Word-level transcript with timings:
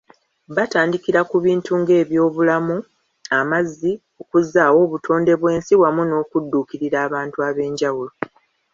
Batandikira 0.55 1.19
ku 1.29 1.37
bintu 1.45 1.71
ng’ebyobulamu, 1.81 2.77
amazzi, 3.39 3.91
okuzzaawo 4.21 4.79
obutonde 4.87 5.31
bw’ensi 5.39 5.73
wamu 5.81 6.03
n’okudduukirira 6.05 6.97
abantu 7.07 7.37
ab’enjawulo. 7.47 8.11